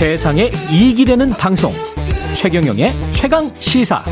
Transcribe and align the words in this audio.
세상에 0.00 0.48
이익이 0.72 1.04
되는 1.04 1.28
방송 1.28 1.72
최경영의 2.34 2.88
최강 3.12 3.50
시사 3.60 4.02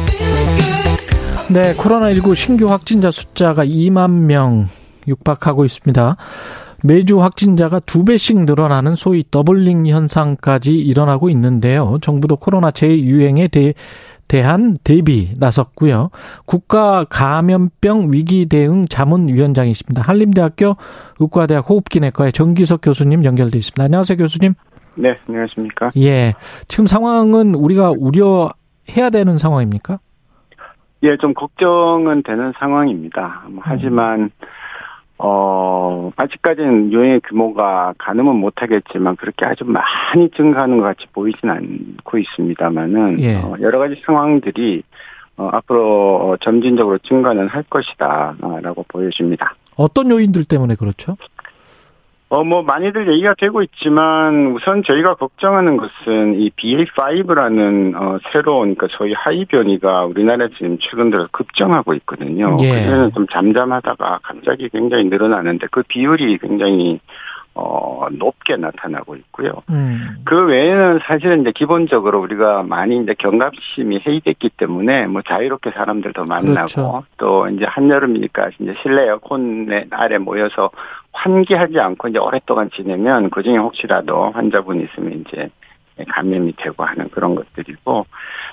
네, 1.48 1.72
코로나19 1.76 2.34
신규 2.34 2.66
확진자 2.66 3.10
숫자가 3.10 3.64
2만 3.64 4.10
명 4.26 4.68
육박하고 5.06 5.64
있습니다. 5.64 6.16
매주 6.84 7.22
확진자가 7.22 7.80
두 7.80 8.04
배씩 8.04 8.38
늘어나는 8.40 8.96
소위 8.96 9.24
더블링 9.30 9.86
현상까지 9.86 10.74
일어나고 10.74 11.30
있는데요. 11.30 11.96
정부도 12.02 12.36
코로나 12.36 12.70
재유행에 12.70 13.48
대해 13.48 13.72
대한 14.28 14.76
대비 14.84 15.32
나섰고요. 15.38 16.10
국가 16.44 17.06
감염병 17.08 18.12
위기 18.12 18.44
대응 18.44 18.86
자문위원장이십니다. 18.86 20.02
한림대학교 20.02 20.76
의과대학 21.18 21.70
호흡기내과의 21.70 22.32
정기석 22.32 22.82
교수님 22.82 23.24
연결돼 23.24 23.56
있습니다. 23.56 23.82
안녕하세요, 23.82 24.18
교수님. 24.18 24.52
네, 24.98 25.16
안녕하십니까? 25.28 25.92
예. 25.96 26.34
지금 26.66 26.86
상황은 26.86 27.54
우리가 27.54 27.92
우려해야 27.96 29.10
되는 29.12 29.38
상황입니까? 29.38 30.00
예, 31.04 31.16
좀 31.18 31.34
걱정은 31.34 32.24
되는 32.24 32.52
상황입니다. 32.58 33.44
뭐 33.48 33.62
하지만 33.64 34.30
어, 35.18 36.10
아직까지는 36.16 36.92
유행의 36.92 37.20
규모가 37.28 37.94
가늠은 37.98 38.34
못하겠지만 38.36 39.14
그렇게 39.14 39.46
아주 39.46 39.64
많이 39.64 40.28
증가하는 40.36 40.78
것 40.78 40.84
같이 40.84 41.06
보이진 41.12 41.48
않고 41.48 42.18
있습니다만은 42.18 43.20
예. 43.20 43.36
어, 43.36 43.54
여러 43.60 43.78
가지 43.78 44.00
상황들이 44.04 44.82
어, 45.36 45.48
앞으로 45.52 46.36
점진적으로 46.40 46.98
증가는 46.98 47.46
할 47.46 47.62
것이다 47.62 48.34
라고 48.62 48.84
보여집니다. 48.88 49.54
어떤 49.76 50.10
요인들 50.10 50.44
때문에 50.44 50.74
그렇죠? 50.74 51.16
어, 52.30 52.44
뭐, 52.44 52.62
많이들 52.62 53.10
얘기가 53.10 53.34
되고 53.38 53.62
있지만, 53.62 54.48
우선 54.48 54.82
저희가 54.82 55.14
걱정하는 55.14 55.78
것은 55.78 56.38
이 56.38 56.50
BA5라는, 56.50 57.94
어, 57.96 58.18
새로운, 58.30 58.74
그러니까 58.74 58.88
소위 58.98 59.14
하이 59.14 59.46
변이가 59.46 60.04
우리나라에 60.04 60.48
지금 60.58 60.76
최근 60.78 61.10
들어 61.10 61.26
급증하고 61.32 61.94
있거든요. 61.94 62.58
예. 62.60 62.70
그전에는 62.70 63.12
좀 63.14 63.26
잠잠하다가 63.28 64.20
갑자기 64.22 64.68
굉장히 64.68 65.04
늘어나는데 65.04 65.68
그 65.70 65.82
비율이 65.88 66.36
굉장히, 66.38 67.00
어, 67.60 68.06
높게 68.12 68.56
나타나고 68.56 69.16
있고요. 69.16 69.50
음. 69.70 70.18
그 70.24 70.46
외에는 70.46 71.00
사실은 71.02 71.40
이제 71.40 71.50
기본적으로 71.50 72.20
우리가 72.20 72.62
많이 72.62 72.96
이제 72.98 73.14
경각심이 73.18 74.00
해이됐기 74.06 74.50
때문에 74.50 75.06
뭐 75.08 75.22
자유롭게 75.22 75.72
사람들도 75.72 76.24
만나고 76.24 76.52
그렇죠. 76.52 77.04
또 77.16 77.48
이제 77.48 77.64
한여름이니까 77.64 78.50
이제 78.60 78.74
실내 78.82 79.06
에어컨 79.06 79.68
아래 79.90 80.18
모여서 80.18 80.70
환기하지 81.12 81.80
않고 81.80 82.08
이제 82.08 82.18
오랫동안 82.18 82.70
지내면 82.70 83.30
그 83.30 83.42
중에 83.42 83.56
혹시라도 83.56 84.30
환자분이 84.30 84.84
있으면 84.84 85.24
이제 85.26 85.50
감염이 86.04 86.54
되고 86.56 86.84
하는 86.84 87.08
그런 87.10 87.34
것들이고 87.34 88.06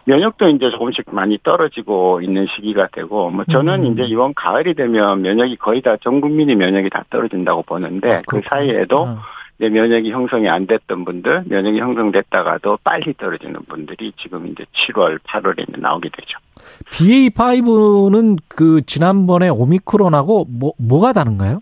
면역도 0.06 0.50
이제 0.50 0.70
조금씩 0.70 1.06
많이 1.12 1.38
떨어지고 1.44 2.22
있는 2.22 2.46
시기가 2.56 2.88
되고 2.92 3.30
뭐 3.32 3.44
저는 3.46 3.86
음. 3.86 3.94
이제 3.94 4.04
이번 4.04 4.34
가을이 4.34 4.74
되면 4.76 5.22
면역이 5.22 5.58
거의 5.58 5.82
다 5.82 5.96
전 6.02 6.22
국민이 6.22 6.56
면역이 6.56 6.90
다 6.90 7.04
떨어진다고 7.10 7.64
보는데 7.64 8.12
아, 8.16 8.22
그. 8.28 8.42
사이에도 8.46 9.00
어. 9.04 9.18
이제 9.58 9.70
면역이 9.70 10.12
형성이 10.12 10.50
안 10.50 10.68
됐던 10.68 11.06
분들, 11.06 11.46
면역이 11.48 11.80
형성됐다가도 11.80 12.80
빨리 12.84 13.14
떨어지는 13.14 13.62
분들이 13.70 14.12
지금 14.22 14.48
이제 14.48 14.66
7월, 14.74 15.18
8월에 15.20 15.62
이제 15.70 15.78
나오게 15.78 16.10
되죠. 16.10 16.38
BA5는 16.92 18.38
그 18.50 18.82
지난번에 18.86 19.50
오미크론하고 19.50 20.46
뭐 20.50 20.74
뭐가 20.78 21.14
다른가요? 21.14 21.62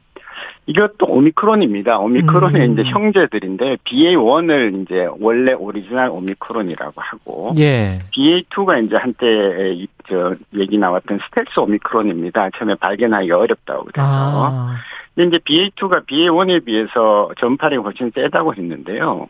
이것도 0.66 1.06
오미크론입니다. 1.08 2.00
오미크론의 2.00 2.68
음. 2.68 2.74
이제 2.74 2.84
형제들인데 2.84 3.78
BA1을 3.84 4.82
이제 4.84 5.08
원래 5.20 5.52
오리지널 5.54 6.10
오미크론이라고 6.10 6.94
하고 7.02 7.54
예. 7.60 8.00
BA2가 8.16 8.86
이제 8.86 8.96
한때 8.96 9.74
이- 9.74 9.88
저 10.08 10.36
얘기 10.56 10.78
나왔던 10.78 11.20
스텔스 11.26 11.60
오미크론입니다. 11.60 12.50
처음에 12.58 12.76
발견하기가 12.76 13.38
어렵다고 13.38 13.86
그래서. 13.86 14.08
아. 14.08 14.76
근데 15.16 15.38
이제 15.38 15.44
BA2가 15.44 16.06
BA1에 16.08 16.64
비해서 16.66 17.30
전파력이 17.40 17.84
훨씬 17.84 18.12
세다고 18.16 18.56
했는데요. 18.56 19.28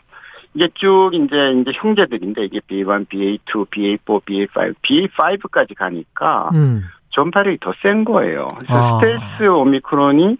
이게 0.55 0.69
쭉 0.75 1.11
이제 1.13 1.51
이제 1.59 1.71
형제들인데 1.73 2.45
이게 2.45 2.59
BA1, 2.59 3.07
BA2, 3.07 3.67
BA4, 3.71 4.21
BA5, 4.23 4.75
BA5까지 4.83 5.75
가니까 5.75 6.51
음. 6.53 6.83
전파력이 7.09 7.57
더 7.59 7.73
센 7.81 8.05
거예요. 8.05 8.47
그래서 8.59 8.73
아. 8.97 8.99
스텔스 8.99 9.49
오미크론이 9.49 10.37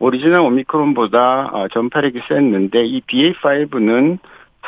오리지널 0.00 0.40
오미크론보다 0.40 1.50
어, 1.52 1.68
전파력이 1.68 2.22
셌는데 2.26 2.84
이 2.86 3.02
BA5는 3.02 4.18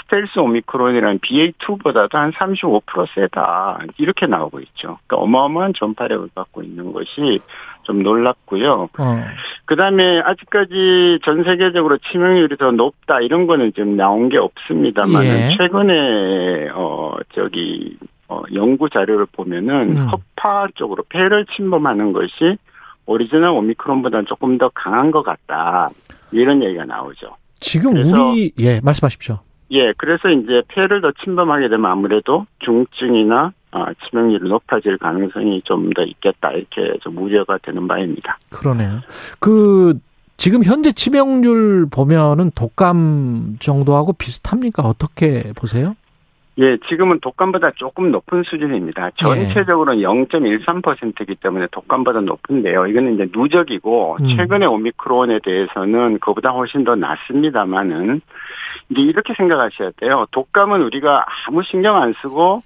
스텔스 0.03 0.39
오미크론이란 0.39 1.19
BA2보다도 1.21 2.15
한 2.15 2.33
35% 2.33 3.07
세다. 3.15 3.81
이렇게 3.99 4.27
나오고 4.27 4.61
있죠. 4.61 4.99
그러니까 5.07 5.17
어마어마한 5.17 5.73
전파력을 5.75 6.29
갖고 6.35 6.63
있는 6.63 6.93
것이 6.93 7.41
좀 7.83 8.03
놀랍고요. 8.03 8.91
어. 8.99 9.25
그 9.65 9.77
다음에 9.77 10.21
아직까지 10.21 11.21
전 11.25 11.45
세계적으로 11.45 11.99
치명률이 11.99 12.57
더 12.57 12.71
높다 12.71 13.21
이런 13.21 13.47
거는 13.47 13.73
지금 13.75 13.97
나온 13.97 14.29
게 14.29 14.39
없습니다만 14.39 15.25
예. 15.25 15.57
최근에 15.57 16.71
어 16.75 17.17
저기 17.35 17.97
어 18.29 18.43
연구 18.55 18.89
자료를 18.89 19.27
보면은 19.33 19.97
음. 19.97 20.09
허파 20.09 20.69
쪽으로 20.75 21.05
폐를 21.09 21.47
침범하는 21.57 22.13
것이 22.13 22.57
오리지널 23.07 23.51
오미크론보다 23.51 24.23
조금 24.29 24.59
더 24.59 24.71
강한 24.75 25.11
것 25.11 25.23
같다 25.23 25.91
이런 26.31 26.63
얘기가 26.63 26.85
나오죠. 26.85 27.37
지금 27.61 27.95
우리 27.97 28.53
예 28.59 28.81
말씀하십시오. 28.81 29.39
예, 29.73 29.93
그래서 29.97 30.29
이제 30.29 30.63
폐를 30.69 31.01
더 31.01 31.13
침범하게 31.25 31.69
되면 31.69 31.91
아무래도 31.91 32.47
중증이나 32.59 33.53
아, 33.71 33.87
치명률이 34.05 34.49
높아질 34.49 34.99
가능성이 34.99 35.63
좀 35.65 35.91
더 35.95 36.03
있겠다 36.03 36.51
이렇게 36.53 36.99
좀 37.01 37.17
우려가 37.19 37.59
되는 37.59 37.89
바입니다. 37.89 38.39
그러네요. 38.51 39.01
그 39.41 39.99
지금 40.37 40.63
현재 40.65 40.93
치명률 40.93 41.87
보면은 41.91 42.51
독감 42.55 43.57
정도하고 43.61 44.13
비슷합니까? 44.15 44.83
어떻게 44.83 45.53
보세요? 45.55 45.95
예, 46.59 46.77
지금은 46.89 47.21
독감보다 47.21 47.73
조금 47.77 48.11
높은 48.11 48.43
수준입니다. 48.43 49.13
전체적으로는 49.17 50.03
0.13%이기 50.03 51.37
때문에 51.37 51.67
독감보다 51.71 52.21
높은데요. 52.21 52.87
이거는 52.87 53.15
이제 53.15 53.29
누적이고 53.33 54.19
음. 54.21 54.37
최근에 54.37 54.67
오미크론에 54.67 55.41
대해서는 55.43 56.19
그보다 56.19 56.51
훨씬 56.51 56.85
더 56.85 56.95
낮습니다만은 56.95 58.21
이제 58.91 59.01
이렇게 59.01 59.33
생각하셔야 59.35 59.91
돼요. 59.97 60.27
독감은 60.31 60.83
우리가 60.83 61.25
아무 61.47 61.63
신경 61.63 61.97
안 61.97 62.15
쓰고 62.21 62.63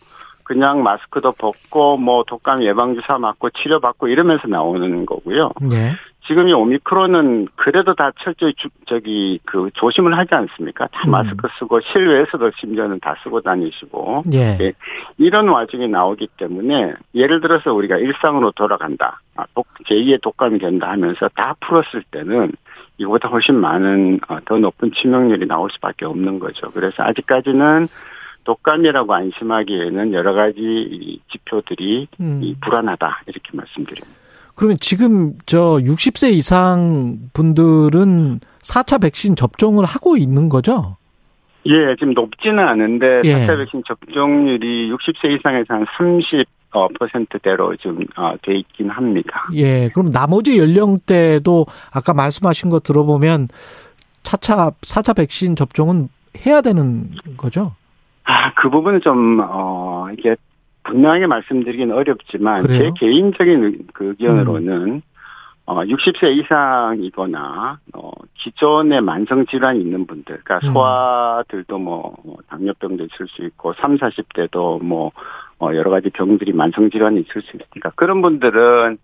그냥 0.47 0.85
마스크도 0.85 1.33
벗고 1.33 1.97
뭐 1.97 2.23
독감 2.25 2.63
예방 2.63 2.95
주사 2.95 3.19
맞고 3.19 3.51
치료 3.51 3.81
받고 3.81 4.07
이러면서 4.07 4.47
나오는 4.47 5.05
거고요. 5.05 5.51
예. 5.73 5.91
지금 6.25 6.47
이 6.49 6.53
오미크론은 6.53 7.49
그래도 7.57 7.95
다 7.95 8.13
철저히 8.21 8.55
주, 8.55 8.69
저기 8.87 9.41
그 9.45 9.71
조심을 9.75 10.17
하지 10.17 10.35
않습니까? 10.35 10.87
다 10.93 11.03
음. 11.07 11.11
마스크 11.11 11.49
쓰고 11.59 11.81
실외에서도 11.81 12.51
심지어는 12.61 13.01
다 13.01 13.17
쓰고 13.25 13.41
다니시고 13.41 14.23
예. 14.35 14.57
예. 14.61 14.73
이런 15.19 15.49
와중에 15.49 15.89
나오기 15.89 16.29
때문에 16.37 16.95
예를 17.15 17.41
들어서 17.41 17.73
우리가 17.75 17.97
일상으로 17.97 18.53
돌아간다. 18.53 19.21
아, 19.35 19.45
독, 19.53 19.67
제2의 19.89 20.23
독감이 20.23 20.61
된다 20.61 20.91
하면서 20.91 21.29
다 21.35 21.57
풀었을 21.61 22.05
때는 22.13 22.53
이거보다 22.99 23.29
훨씬 23.29 23.57
많은 23.57 24.21
어, 24.29 24.39
더 24.45 24.59
높은 24.59 24.93
치명률이 24.93 25.47
나올 25.47 25.71
수밖에 25.73 26.05
없는 26.05 26.39
거죠. 26.39 26.71
그래서 26.71 27.03
아직까지는 27.03 27.89
독감이라고 28.47 29.13
안심하기에는 29.13 30.13
여러 30.15 30.33
가지 30.33 30.61
이 30.61 31.21
지표들이 31.31 32.07
음. 32.21 32.41
이 32.43 32.55
불안하다 32.61 33.23
이렇게 33.27 33.51
말씀드립니다. 33.53 34.07
그러면 34.55 34.79
지금 34.81 35.35
저 35.45 35.79
60세 35.79 36.33
이상 36.33 37.19
분들은 37.35 38.41
4차 38.63 39.03
백신 39.03 39.37
접종을 39.37 39.85
하고 39.85 40.17
있는 40.17 40.49
거죠? 40.49 40.97
예, 41.67 41.95
지금 41.99 42.15
높지는 42.15 42.61
않은데 42.61 43.23
예. 43.25 43.47
4차 43.47 43.59
백신 43.59 43.83
접종률이 43.87 44.91
60세 44.93 45.39
이상에서 45.39 45.75
한 45.75 45.87
30, 45.99 46.47
어, 46.71 46.89
퍼센트대로 46.89 47.77
지금 47.77 48.07
어, 48.17 48.35
돼 48.43 48.55
있긴 48.55 48.89
합니다. 48.89 49.47
예. 49.55 49.91
그럼 49.93 50.11
나머지 50.11 50.59
연령대도 50.59 51.67
아까 51.93 52.15
말씀하신 52.15 52.71
거 52.71 52.81
들어보면 52.81 53.49
차차 54.23 54.71
4차 54.81 55.17
백신 55.17 55.57
접종은 55.57 56.09
해야 56.47 56.61
되는 56.61 57.11
거죠? 57.37 57.75
아, 58.57 58.61
그 58.61 58.71
부분은 58.71 59.01
좀, 59.03 59.41
어, 59.43 60.09
이게 60.13 60.37
분명하게 60.85 61.27
말씀드리긴 61.27 61.93
어렵지만, 61.93 62.63
그래요? 62.63 62.79
제 62.79 63.07
개인적인 63.07 63.65
의- 63.65 63.79
그 63.93 64.09
의견으로는, 64.09 65.03
어, 65.67 65.83
60세 65.83 66.37
이상이거나, 66.39 67.79
어, 67.95 68.11
기존에 68.35 69.01
만성질환이 69.01 69.81
있는 69.81 70.07
분들, 70.07 70.41
그러니까 70.45 70.67
음. 70.69 70.73
소아들도 70.73 71.79
뭐, 71.79 72.15
뭐 72.25 72.37
당뇨병도 72.49 73.05
있을 73.05 73.27
수 73.29 73.43
있고, 73.45 73.75
3, 73.75 73.97
40대도 73.97 74.83
뭐, 74.83 75.13
어, 75.59 75.75
여러 75.75 75.91
가지 75.91 76.11
병들이 76.11 76.53
만성질환이 76.53 77.21
있을 77.21 77.43
수 77.43 77.57
있으니까, 77.57 77.91
그런 77.97 78.23
분들은 78.23 78.99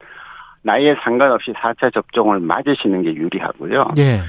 나이에 0.62 0.94
상관없이 1.02 1.52
4차 1.52 1.92
접종을 1.92 2.38
맞으시는 2.38 3.02
게 3.02 3.14
유리하고요. 3.14 3.84
예. 3.98 4.20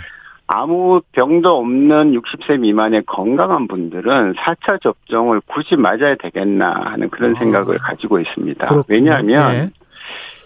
아무 0.55 1.01
병도 1.13 1.57
없는 1.57 2.13
60세 2.13 2.59
미만의 2.59 3.03
건강한 3.07 3.67
분들은 3.67 4.33
4차 4.33 4.79
접종을 4.83 5.41
굳이 5.47 5.75
맞아야 5.75 6.13
되겠나 6.15 6.91
하는 6.91 7.09
그런 7.09 7.35
아. 7.35 7.39
생각을 7.39 7.79
가지고 7.79 8.19
있습니다. 8.19 8.67
그렇군요. 8.67 8.85
왜냐하면 8.88 9.55
예. 9.55 9.69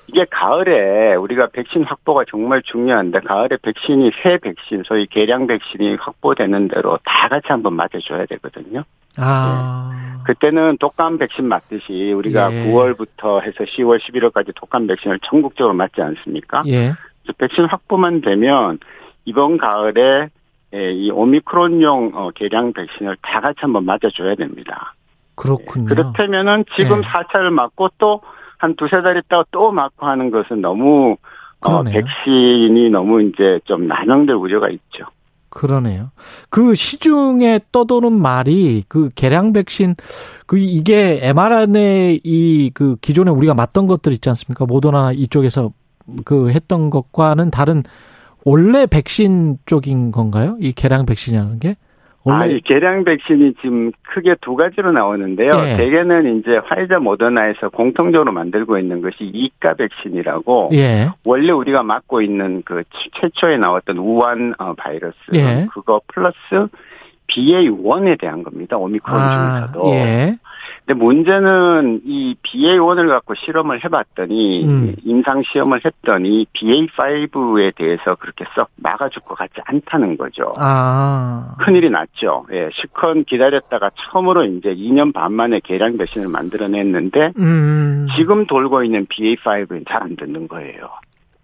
이게 0.07 0.25
가을에 0.29 1.15
우리가 1.15 1.47
백신 1.47 1.83
확보가 1.83 2.23
정말 2.29 2.61
중요한데 2.63 3.19
가을에 3.19 3.57
백신이 3.61 4.11
새 4.23 4.37
백신 4.37 4.83
소위 4.85 5.07
개량 5.07 5.45
백신이 5.45 5.95
확보되는 5.99 6.69
대로 6.69 6.97
다 7.03 7.27
같이 7.27 7.47
한번 7.49 7.73
맞아줘야 7.73 8.25
되거든요. 8.27 8.83
아. 9.19 10.21
그때는 10.25 10.77
독감 10.79 11.17
백신 11.17 11.49
맞듯이 11.49 12.13
우리가 12.13 12.53
예. 12.53 12.71
9월부터 12.71 13.41
해서 13.43 13.65
10월, 13.65 13.99
11월까지 13.99 14.53
독감 14.55 14.87
백신을 14.87 15.19
전국적으로 15.23 15.73
맞지 15.73 16.01
않습니까? 16.01 16.63
예. 16.67 16.93
백신 17.37 17.65
확보만 17.65 18.21
되면 18.21 18.79
이번 19.27 19.57
가을에 19.57 20.29
예, 20.73 20.91
이 20.91 21.11
오미크론용 21.11 22.11
어, 22.15 22.31
개량 22.33 22.73
백신을 22.73 23.17
다 23.21 23.39
같이 23.39 23.59
한번 23.61 23.85
맞아줘야 23.85 24.35
됩니다. 24.35 24.95
그렇군요. 25.35 25.85
그렇다면은 25.85 26.65
지금 26.75 26.97
예. 26.99 27.01
4차를 27.01 27.51
맞고 27.51 27.89
또 27.99 28.21
한 28.57 28.75
두세 28.75 29.01
달 29.01 29.17
있다가 29.17 29.45
또 29.51 29.71
맞고 29.71 30.05
하는 30.05 30.31
것은 30.31 30.61
너무 30.61 31.15
어, 31.61 31.83
그러네요. 31.83 31.93
백신이 31.93 32.89
너무 32.89 33.21
이제 33.21 33.59
좀 33.65 33.87
난항될 33.87 34.35
우려가 34.35 34.69
있죠. 34.69 35.05
그러네요. 35.49 36.11
그 36.49 36.75
시중에 36.75 37.59
떠도는 37.71 38.13
말이 38.19 38.83
그 38.87 39.09
개량 39.15 39.53
백신 39.53 39.95
그 40.45 40.57
이게 40.57 41.19
mRNA 41.21 42.21
이 42.23 42.71
그 42.73 42.95
기존에 43.01 43.31
우리가 43.31 43.53
맞던 43.53 43.87
것들 43.87 44.11
있지 44.13 44.29
않습니까? 44.29 44.65
모더나 44.65 45.13
이쪽에서 45.13 45.71
그 46.25 46.49
했던 46.49 46.89
것과는 46.89 47.49
다른 47.51 47.83
원래 48.45 48.85
백신 48.85 49.57
쪽인 49.65 50.11
건가요? 50.11 50.57
이 50.59 50.71
개량 50.71 51.05
백신이라는 51.05 51.59
게 51.59 51.75
아, 52.29 52.31
원래 52.41 52.55
이 52.55 52.61
개량 52.61 53.05
백신이 53.05 53.53
지금 53.61 53.91
크게 54.03 54.35
두 54.41 54.55
가지로 54.55 54.91
나오는데요. 54.91 55.53
예. 55.65 55.77
대개는 55.77 56.39
이제 56.39 56.59
화이자 56.65 56.99
모더나에서 56.99 57.69
공통적으로 57.69 58.33
만들고 58.33 58.77
있는 58.79 59.01
것이 59.01 59.17
이가 59.21 59.75
백신이라고 59.75 60.69
예. 60.73 61.07
원래 61.23 61.51
우리가 61.53 61.83
맞고 61.83 62.21
있는 62.21 62.63
그 62.65 62.83
최- 62.91 63.09
최초에 63.21 63.57
나왔던 63.57 63.97
우한 63.97 64.53
어, 64.59 64.73
바이러스 64.73 65.15
예. 65.35 65.67
그거 65.73 66.01
플러스 66.07 66.35
BA1에 67.27 68.19
대한 68.19 68.43
겁니다. 68.43 68.77
오미크론 68.77 69.19
아, 69.19 69.67
중에서도. 69.71 69.89
예. 69.95 70.37
근데 70.85 71.03
문제는 71.03 72.01
이 72.05 72.35
BA1을 72.43 73.09
갖고 73.09 73.35
실험을 73.35 73.83
해봤더니 73.83 74.65
음. 74.65 74.95
임상 75.03 75.43
시험을 75.51 75.81
했더니 75.83 76.45
BA5에 76.55 77.75
대해서 77.75 78.15
그렇게 78.15 78.45
썩 78.55 78.69
막아줄 78.77 79.21
것 79.23 79.37
같지 79.37 79.55
않다는 79.65 80.17
거죠. 80.17 80.53
아. 80.57 81.55
큰일이 81.59 81.89
났죠. 81.89 82.45
예, 82.53 82.69
시컨 82.73 83.25
기다렸다가 83.25 83.91
처음으로 83.95 84.45
이제 84.45 84.73
2년 84.73 85.13
반 85.13 85.33
만에 85.33 85.59
개량 85.61 85.97
백신을 85.97 86.29
만들어냈는데 86.29 87.33
음. 87.37 88.07
지금 88.15 88.45
돌고 88.45 88.83
있는 88.83 89.05
BA5는 89.07 89.85
잘 89.87 89.97
안 90.07 90.15
듣는 90.15 90.47
거예요. 90.47 90.89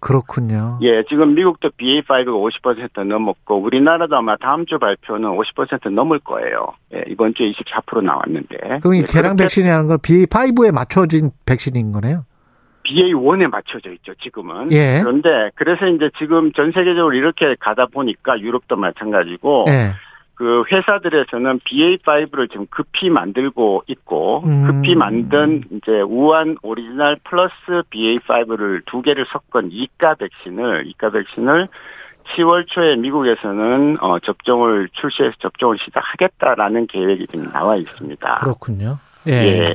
그렇군요. 0.04 0.80
예, 0.82 1.04
지금 1.08 1.34
미국도 1.34 1.70
BA5가 1.80 2.28
50% 2.28 3.06
넘었고 3.06 3.62
우리나라도 3.62 4.18
아마 4.18 4.36
다음 4.36 4.66
주 4.66 4.78
발표는 4.78 5.30
50% 5.30 5.90
넘을 5.92 6.20
거예요. 6.20 6.74
예, 6.94 7.06
이번 7.08 7.34
주에 7.34 7.50
24% 7.54 8.04
나왔는데. 8.04 8.80
그럼 8.82 8.96
이 8.96 8.98
예, 8.98 9.04
개량 9.04 9.38
백신이라는 9.38 9.88
건 9.88 9.98
BA5에 10.00 10.74
맞춰진 10.74 11.32
백신인 11.46 11.94
거네요. 11.94 12.26
BA1에 12.84 13.48
맞춰져 13.48 13.92
있죠, 13.94 14.14
지금은. 14.16 14.74
예. 14.74 15.00
그런데 15.02 15.30
그래서 15.56 15.88
이제 15.88 16.10
지금 16.18 16.52
전 16.52 16.74
세계적으로 16.74 17.14
이렇게 17.14 17.56
가다 17.58 17.86
보니까 17.86 18.38
유럽도 18.42 18.76
마찬가지고 18.76 19.66
예. 19.70 19.94
그 20.36 20.64
회사들에서는 20.72 21.60
BA5를 21.60 22.50
지금 22.50 22.66
급히 22.70 23.10
만들고 23.10 23.84
있고 23.88 24.44
음. 24.46 24.66
급히 24.66 24.96
만든 24.96 25.64
이제 25.72 26.02
우한 26.02 26.58
오리지널 26.64 27.18
플러스 27.24 27.54
BA5를 27.92 28.82
두 28.86 29.02
개를 29.02 29.26
섞은 29.28 29.70
이가 29.72 30.16
백신을 30.16 30.88
이가 30.88 31.12
백신을 31.12 31.68
10월 32.36 32.66
초에 32.68 32.96
미국에서는 32.96 33.98
어 34.02 34.20
접종을 34.20 34.90
출시해서 34.94 35.36
접종을 35.40 35.78
시작하겠다라는 35.80 36.88
계획이 36.88 37.28
지금 37.28 37.52
나와 37.52 37.76
있습니다. 37.76 38.36
그렇군요. 38.36 38.98
예. 39.28 39.32
예. 39.32 39.74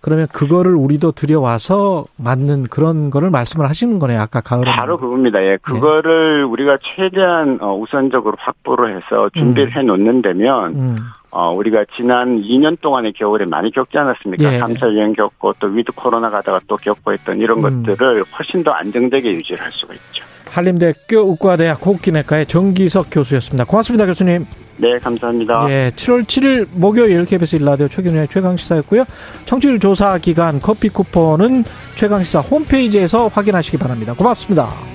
그러면 0.00 0.26
그거를 0.32 0.74
우리도 0.74 1.12
들여와서 1.12 2.06
맞는 2.16 2.64
그런 2.68 3.10
거를 3.10 3.30
말씀을 3.30 3.68
하시는 3.68 3.98
거네요. 3.98 4.20
아까 4.20 4.40
가을에. 4.40 4.70
바로 4.70 4.96
그겁니다. 4.96 5.42
예, 5.44 5.58
그거를 5.60 6.44
우리가 6.44 6.78
최대한 6.96 7.58
어, 7.60 7.76
우선적으로 7.76 8.36
확보를 8.38 8.96
해서 8.96 9.28
준비를 9.34 9.76
해 9.76 9.82
놓는다면 9.82 10.74
음. 10.74 10.98
어, 11.30 11.52
우리가 11.52 11.84
지난 11.96 12.38
2년 12.40 12.80
동안의 12.80 13.12
겨울에 13.12 13.44
많이 13.44 13.70
겪지 13.70 13.98
않았습니까? 13.98 14.54
예. 14.54 14.60
3차 14.60 14.90
유행 14.92 15.12
겪고 15.12 15.54
또 15.60 15.68
위드 15.68 15.92
코로나 15.92 16.30
가다가 16.30 16.60
또 16.66 16.76
겪고 16.76 17.12
했던 17.12 17.38
이런 17.38 17.62
음. 17.64 17.82
것들을 17.84 18.24
훨씬 18.36 18.64
더 18.64 18.72
안정되게 18.72 19.30
유지를 19.32 19.62
할 19.62 19.70
수가 19.70 19.94
있죠. 19.94 20.24
한림대학교 20.50 21.30
의과대학 21.30 21.84
호흡기내과의 21.84 22.46
정기석 22.46 23.06
교수였습니다. 23.10 23.64
고맙습니다, 23.64 24.06
교수님. 24.06 24.46
네, 24.76 24.98
감사합니다. 24.98 25.66
예, 25.70 25.92
7월 25.94 26.24
7일 26.24 26.66
목요일 26.72 27.26
KBS 27.26 27.56
일라디오 27.56 27.88
최경련의 27.88 28.28
최강시사였고요. 28.28 29.04
청취율 29.44 29.78
조사 29.78 30.18
기간 30.18 30.58
커피 30.58 30.88
쿠폰은 30.88 31.64
최강시사 31.96 32.40
홈페이지에서 32.40 33.28
확인하시기 33.28 33.76
바랍니다. 33.76 34.14
고맙습니다. 34.14 34.89